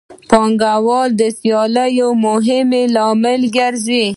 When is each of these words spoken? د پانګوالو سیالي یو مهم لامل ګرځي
د 0.03 0.03
پانګوالو 0.29 1.27
سیالي 1.39 1.85
یو 1.99 2.09
مهم 2.27 2.69
لامل 2.95 3.41
ګرځي 3.57 4.05